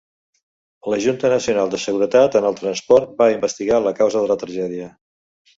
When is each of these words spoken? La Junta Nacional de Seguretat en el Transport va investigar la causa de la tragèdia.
La 0.93 0.97
Junta 1.03 1.31
Nacional 1.33 1.69
de 1.75 1.81
Seguretat 1.83 2.37
en 2.41 2.49
el 2.51 2.57
Transport 2.63 3.13
va 3.21 3.31
investigar 3.37 3.81
la 3.89 3.97
causa 4.03 4.25
de 4.27 4.33
la 4.33 4.43
tragèdia. 4.47 4.91